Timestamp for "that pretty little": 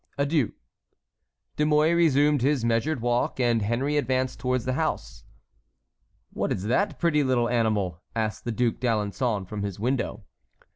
6.63-7.47